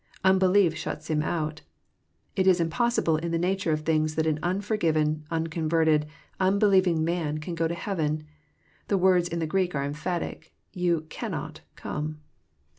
[0.23, 1.61] Unbelief shuts him oat.
[2.35, 6.07] It is impossible in the nature of things that an unforgiven, unconverted,
[6.39, 8.23] unbelieving man can go to heaven.
[8.87, 12.19] The words in Greek are emphatic, —Ye cannot come."